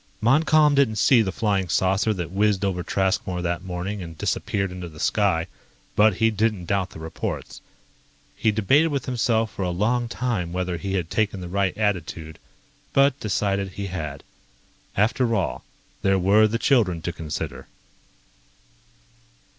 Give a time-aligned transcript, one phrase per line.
[0.19, 4.89] Montcalm didn't see the flying saucer that whizzed over Traskmore that morning and disappeared into
[4.89, 5.45] the sky,
[5.95, 7.61] but he didn't doubt the reports.
[8.35, 12.39] He debated with himself for a long time whether he had taken the right attitude,
[12.93, 14.23] but decided he had.
[14.97, 15.65] After all,
[16.01, 17.67] there were the children to consider.